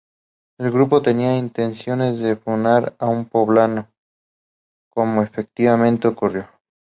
El 0.57 0.71
grupo 0.71 1.03
tenía 1.03 1.37
intenciones 1.37 2.19
de 2.19 2.35
fundar 2.35 2.95
un 3.01 3.27
poblado, 3.29 3.87
como 4.89 5.21
efectivamente 5.21 6.07
ocurrió. 6.07 6.49